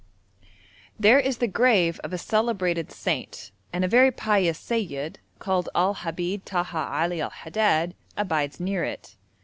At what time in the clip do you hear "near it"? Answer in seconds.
8.59-9.15